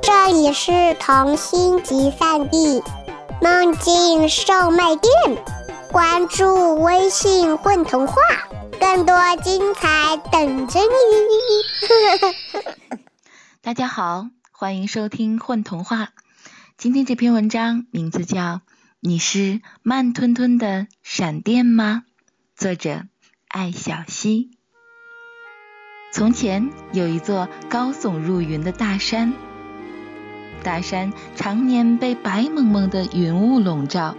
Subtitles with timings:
[0.00, 2.82] 这里是童心集散地，
[3.42, 5.12] 梦境售卖店。
[5.92, 8.14] 关注微信“混童话”，
[8.80, 10.86] 更多精彩等着你。
[13.60, 16.04] 大家好，欢迎收听《混童话》。
[16.78, 18.40] 今天这篇文章名字叫
[19.00, 22.04] 《你是慢吞吞的闪电吗》，
[22.56, 23.02] 作者
[23.48, 24.50] 艾小溪。
[26.10, 29.34] 从前有一座高耸入云的大山，
[30.64, 34.16] 大山常年被白蒙蒙的云雾笼罩，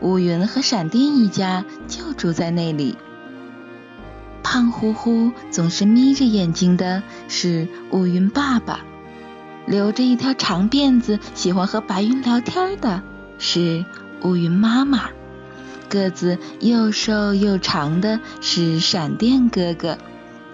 [0.00, 2.96] 乌云和闪电一家就住在那里。
[4.42, 8.80] 胖乎乎、总是眯着眼睛的是乌云爸爸，
[9.66, 13.02] 留着一条长辫子、喜欢和白云聊天的
[13.38, 13.84] 是
[14.22, 15.10] 乌云妈妈，
[15.88, 19.98] 个子又瘦又长的是闪电哥哥。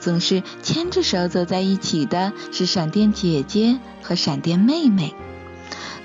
[0.06, 5.16] 总是牵着手走在一起的是闪电姐姐和闪电妹妹，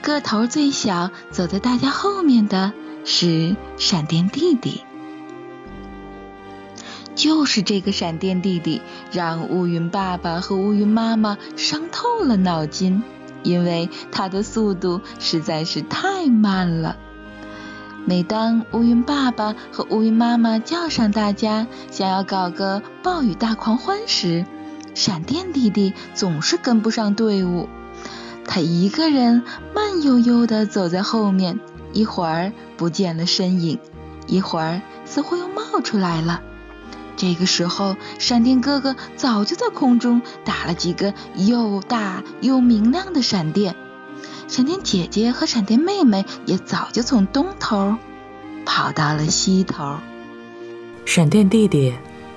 [0.01, 2.73] 个头最小，走在大家后面的
[3.05, 4.81] 是闪电弟弟。
[7.13, 13.03] 就是这个闪电弟弟，让乌云爸爸和乌云妈妈伤透了脑筋，
[13.43, 16.97] 因为他的速度实在是太慢了。
[18.03, 24.45] 每当乌云爸爸和乌云妈妈叫上大家，想要搞个暴雨大狂欢时，
[24.95, 27.69] 闪电弟弟总是跟不上队伍。
[28.45, 31.59] 他一个人慢悠悠地走在后面，
[31.93, 33.79] 一会儿不见了身影，
[34.27, 36.41] 一会儿似乎又冒出来了。
[37.15, 43.75] 这个时候，闪电哥哥早就在空中打了几个又大又明亮的闪电。
[44.47, 47.95] 闪电姐姐和闪电妹妹也早就从东头
[48.65, 49.97] 跑到了西头。
[51.05, 51.93] 闪电弟弟，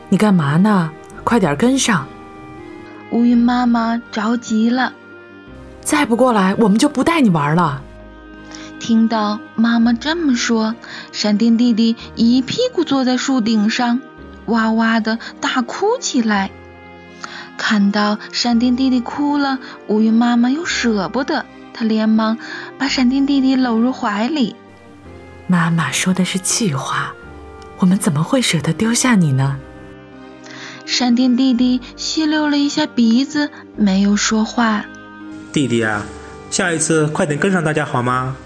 [0.08, 0.90] 你干嘛呢？
[1.22, 2.06] 快点跟上！
[3.10, 4.92] 乌云妈妈着急了。
[5.80, 7.82] 再不过来，我们就不带你玩了。
[8.80, 10.74] 听到妈妈这么说，
[11.12, 14.00] 闪电弟弟一屁股坐在树顶上，
[14.46, 16.50] 哇哇的大哭起来。
[17.56, 21.46] 看到闪电弟弟哭了，乌云妈妈又舍不得。
[21.74, 22.38] 他连忙
[22.78, 24.56] 把闪电弟弟搂入怀里。
[25.46, 27.12] 妈妈说的是气话，
[27.78, 29.58] 我们怎么会舍得丢下你呢？
[30.86, 34.84] 闪电弟弟吸溜了一下鼻子，没有说话。
[35.52, 36.06] 弟弟啊，
[36.50, 38.36] 下一次快点跟上大家好吗？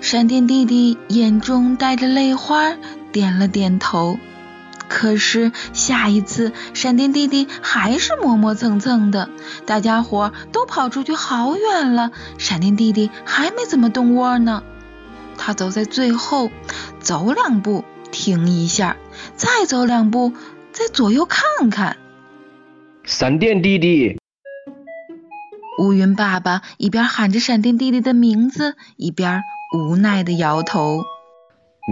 [0.00, 2.76] 闪电弟弟眼中带着泪花，
[3.10, 4.18] 点了点头。
[4.88, 9.28] 可是下一次，闪电弟弟还是磨磨蹭蹭的，
[9.66, 14.62] 大家伙都跑出去好远了，闪电弟弟还没怎么动窝呢。
[15.36, 16.50] 他走在最后，
[17.00, 18.96] 走两步停一下，
[19.34, 20.32] 再走两步，
[20.72, 21.96] 再左右看看。
[23.02, 24.18] 闪电弟弟，
[25.78, 29.42] 乌云爸爸一边喊着闪电弟弟的名字，一边
[29.76, 31.02] 无奈的摇头。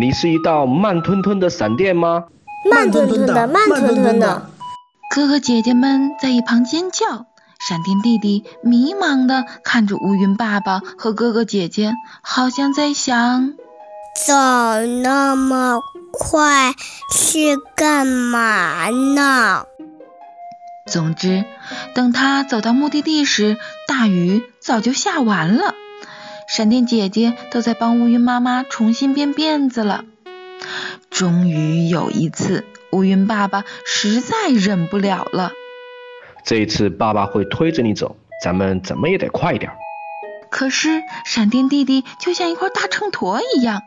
[0.01, 2.25] 你是一道慢吞吞的闪电吗？
[2.71, 4.51] 慢吞吞的，慢吞吞的。
[5.15, 7.27] 哥哥姐姐们在一旁尖叫，
[7.69, 11.93] 闪电弟弟迷茫的看着乌云爸爸和哥哥姐姐，
[12.23, 13.55] 好像在想：
[14.27, 14.35] 走
[15.03, 15.81] 那么
[16.13, 16.75] 快
[17.13, 19.65] 是干嘛呢？
[20.91, 21.45] 总之，
[21.95, 25.75] 等他走到目的地时，大雨早就下完了。
[26.47, 30.05] 闪电姐姐都在帮乌云妈妈重新编辫子了。
[31.15, 35.53] 终于有一次，乌云爸爸实在忍不了了。
[36.45, 39.71] 这一次，爸爸会推着你走，咱们怎么也得快点。
[40.51, 43.83] 可是，闪电弟弟就像一块大秤砣一样，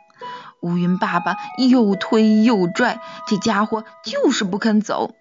[0.62, 1.36] 乌云爸爸
[1.70, 5.14] 又推又拽，这家伙就是不肯走。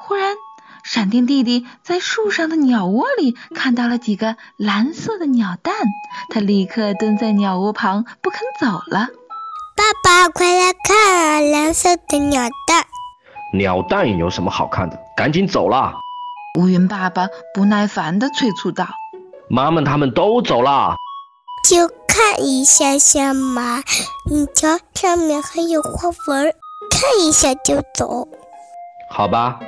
[0.00, 0.36] 忽然，
[0.82, 5.74] 闪电弟弟在树上的鸟窝里看到了几个蓝色的鸟蛋，
[6.30, 9.08] 他立刻蹲在鸟窝旁不肯走了。
[9.80, 12.84] 爸爸，快来看啊蓝色的鸟蛋！
[13.54, 15.00] 鸟蛋有什么好看的？
[15.16, 15.94] 赶紧走啦！
[16.58, 18.86] 乌云爸爸不耐烦地催促道
[19.48, 20.96] ：“妈妈他们都走了，
[21.66, 23.82] 就看一下下嘛。
[24.30, 26.52] 你瞧，上面还有花纹，
[26.90, 28.28] 看一下就走。
[29.10, 29.60] 好吧。”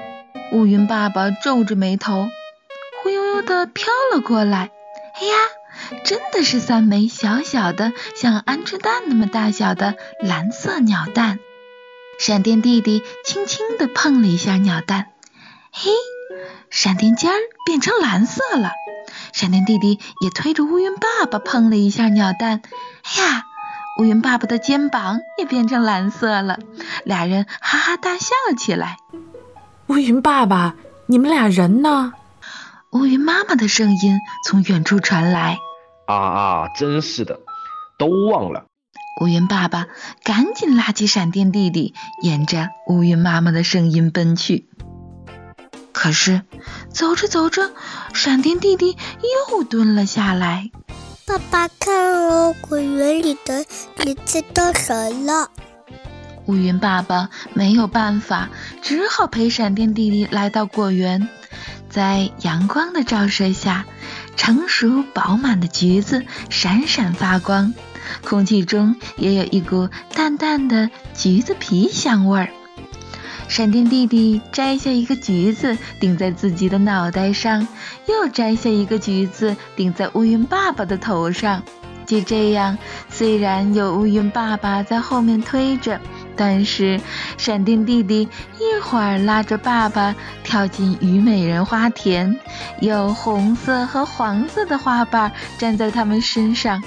[0.53, 2.27] 乌云爸爸皱着眉头，
[3.03, 4.71] 忽悠悠地飘了过来。
[5.15, 5.35] 哎呀！
[6.05, 11.39] 真的是三枚小小的，像鹌鹑蛋那么大小的蓝色鸟蛋。
[12.19, 15.09] 闪电弟弟轻轻地碰了一下鸟蛋，
[15.73, 15.91] 嘿，
[16.71, 17.37] 闪电尖儿
[17.67, 18.71] 变成蓝色了。
[19.33, 22.63] 闪电弟弟也推着乌云爸爸碰了一下鸟蛋，
[23.03, 23.45] 哎呀，
[23.99, 26.59] 乌云爸爸的肩膀也变成蓝色了。
[27.05, 28.99] 俩人哈哈大笑起来。
[29.89, 30.75] 乌云爸爸，
[31.07, 32.13] 你们俩人呢？
[32.91, 35.59] 乌云妈妈的声音从远处传来。
[36.07, 37.41] 啊啊，真是的，
[37.99, 38.65] 都忘了。
[39.21, 39.87] 乌云爸爸
[40.25, 44.69] 赶紧拉起闪电弟弟，沿着乌云妈妈的声音奔去。
[45.93, 46.43] 可是
[46.91, 47.71] 走着走着，
[48.15, 48.97] 闪电弟弟
[49.51, 50.71] 又蹲了下来。
[51.27, 53.65] 爸爸，看哦，果园里的
[53.97, 55.51] 橘子都熟了。
[56.47, 58.49] 乌云爸爸没有办法，
[58.83, 61.29] 只好陪闪电弟弟来到果园。
[61.89, 63.85] 在阳光的照射下，
[64.37, 67.75] 成熟饱满的橘子闪闪发光，
[68.25, 72.49] 空气中也有一股淡淡的橘子皮香味儿。
[73.49, 77.69] 闪电弟弟摘下一个橘子顶在自己的脑袋上，
[78.07, 81.63] 又摘下一个橘子顶在乌云爸爸的头上。
[82.07, 82.79] 就这样，
[83.11, 86.01] 虽然有乌云爸爸在后面推着。
[86.37, 87.01] 但是，
[87.37, 92.39] 闪电弟弟一会儿拉着爸爸跳进虞美人花田，
[92.81, 96.81] 有红色和黄色的花瓣粘在他们身上；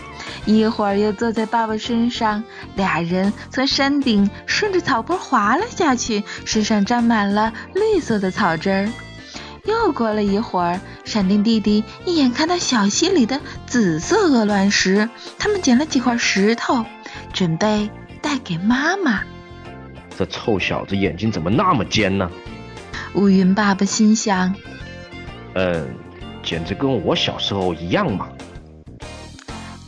[0.45, 2.43] 一会儿又坐在爸爸身上，
[2.75, 8.89] 俩人从山顶顺着草坡滑了下去，身上沾满了绿色的草汁儿。
[9.65, 15.09] 又过了一会儿，闪电弟弟一眼看到小溪里的紫色鹅卵石，
[15.39, 16.85] 他们捡了几块石头，
[17.33, 17.89] 准备
[18.21, 19.21] 带给妈妈。
[20.17, 22.29] 这臭小子眼睛怎么那么尖呢？
[23.15, 24.55] 乌云爸爸心想
[25.55, 25.95] ：“嗯，
[26.43, 28.29] 简直跟我小时候一样嘛。”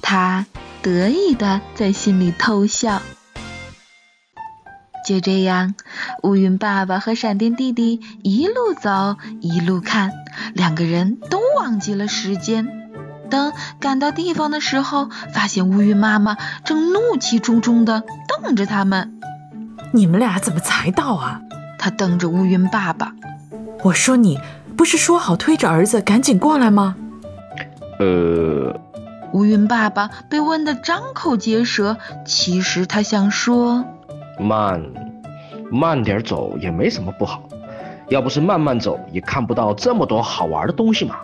[0.02, 0.46] 他
[0.82, 3.02] 得意的在心里偷笑。
[5.06, 5.76] 就这样，
[6.24, 10.12] 乌云爸爸和闪电弟弟一路走一路看，
[10.54, 12.68] 两个人都忘记了时间。
[13.30, 19.20] 等赶到地方的时候，发现乌云妈妈正怒气冲冲的瞪着他们。
[19.94, 21.42] 你们俩怎么才到啊？
[21.80, 23.14] 他瞪着乌云爸爸。
[23.84, 24.40] 我说你
[24.76, 26.96] 不是说好推着儿子赶紧过来吗？
[28.00, 28.76] 呃，
[29.34, 31.98] 乌云爸爸被问得张口结舌。
[32.26, 33.86] 其实他想说，
[34.40, 34.84] 慢，
[35.72, 37.44] 慢点走也没什么不好。
[38.10, 41.18] 要不是慢慢走，也看不到这么多好玩的东西嘛。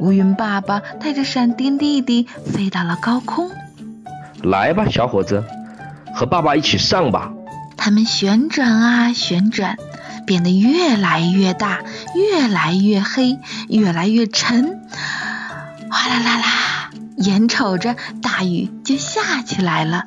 [0.00, 3.50] 乌云爸爸带着闪电弟弟飞到了高空。
[4.44, 5.42] 来吧，小伙子。
[6.18, 7.30] 和爸爸一起上吧。
[7.76, 9.78] 他们旋转啊旋转，
[10.26, 11.78] 变得越来越大，
[12.16, 13.38] 越来越黑，
[13.68, 14.80] 越来越沉。
[15.88, 20.02] 哗啦啦啦，眼瞅着大雨就下起来了。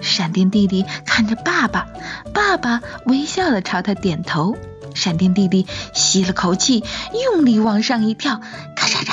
[0.00, 1.88] 闪电弟弟看着爸爸，
[2.32, 4.56] 爸爸微笑的朝他点头。
[4.94, 6.84] 闪电弟弟吸了口气，
[7.24, 8.40] 用力往上一跳，
[8.76, 9.12] 咔嚓嚓，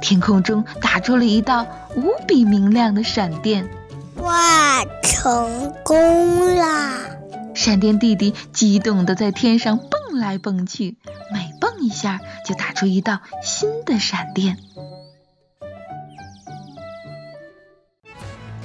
[0.00, 3.68] 天空中打出了一道无比明亮的闪电。
[4.24, 6.98] 哇，成功啦！
[7.54, 10.96] 闪电弟弟激动地在天上蹦来蹦去，
[11.30, 14.56] 每蹦一下就打出一道新的闪电。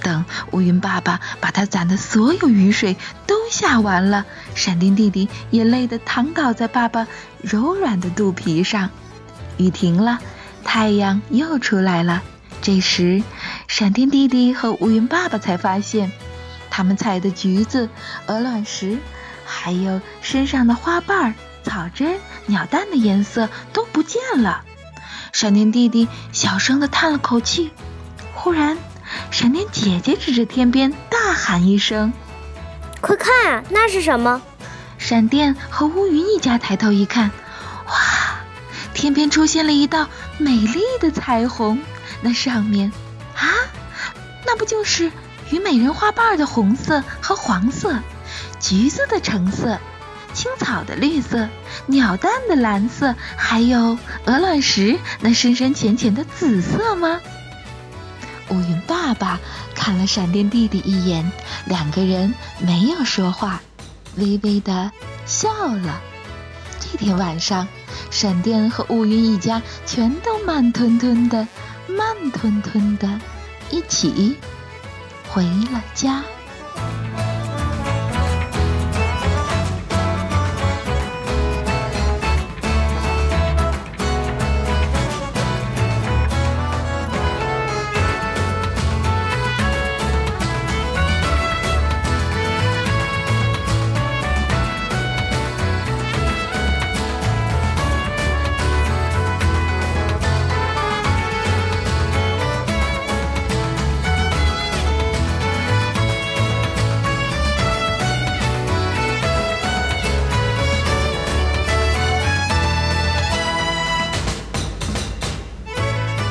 [0.02, 2.96] 等乌云爸爸把他攒的所有雨水
[3.28, 7.06] 都下完了，闪电弟弟也累得躺倒在爸爸
[7.42, 8.92] 柔软的肚皮上。
[9.58, 10.20] 雨停了，
[10.64, 12.24] 太阳又出来了。
[12.62, 13.24] 这时，
[13.80, 16.12] 闪电弟弟和乌云爸爸才发现，
[16.70, 17.88] 他们采的橘子、
[18.26, 18.98] 鹅卵石，
[19.46, 21.34] 还有身上的花瓣、
[21.64, 24.66] 草枝、鸟蛋的颜色都不见了。
[25.32, 27.72] 闪电弟弟小声地叹了口气。
[28.34, 28.78] 忽然，
[29.32, 32.12] 闪电姐姐指着天边大喊一声
[33.00, 34.42] ：“快看啊，那是什么？”
[35.00, 37.32] 闪电和乌云一家抬头一看，
[37.88, 37.94] 哇，
[38.94, 41.80] 天边出现了一道美丽的彩虹。
[42.20, 43.09] 那上面，啊，
[44.52, 45.12] 那不就是
[45.52, 48.00] 虞美人花瓣的红色和黄色，
[48.60, 49.78] 橘子的橙色，
[50.34, 51.48] 青草的绿色，
[51.86, 57.22] 鸟蛋的蓝色，还有鹅卵石那深深浅浅的紫色吗？
[58.50, 59.40] 乌云爸爸
[59.76, 61.32] 看了闪电弟弟一眼，
[61.66, 63.62] 两个人没有说话，
[64.16, 64.92] 微微的
[65.28, 66.02] 笑了。
[66.80, 67.68] 这天晚上，
[68.10, 71.48] 闪电和乌云一家全都慢吞吞的。
[71.88, 73.20] 慢吞吞的，
[73.72, 74.38] 一起
[75.30, 76.24] 回了家。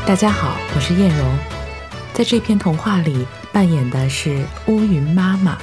[0.08, 1.38] 大家好，我是艳荣，
[2.14, 5.58] 在这篇童话里扮演的是乌云妈妈。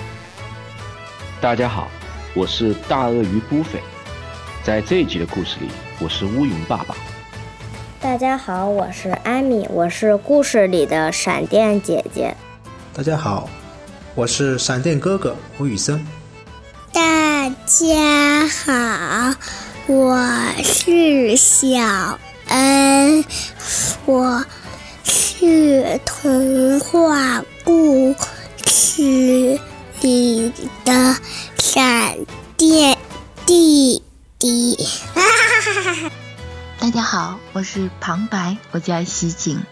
[1.41, 1.89] 大家好，
[2.35, 3.81] 我是大鳄鱼布菲，
[4.63, 5.67] 在这一集的故事里，
[5.99, 6.95] 我是乌云爸爸。
[7.99, 12.37] 大家好，我是艾米，我是故事里的闪电姐姐。
[12.93, 13.49] 大家好，
[14.13, 16.05] 我是闪电哥哥吴宇森。
[16.93, 19.33] 大家好，
[19.87, 20.23] 我
[20.61, 23.25] 是小恩，
[24.07, 24.45] 我
[25.03, 28.15] 是童话故
[28.63, 29.59] 事
[29.99, 31.17] 里的
[31.57, 32.15] 闪
[32.55, 32.99] 电
[33.47, 34.03] 弟
[34.37, 34.77] 弟。
[36.79, 39.63] 大家好，我是旁白，我叫西景。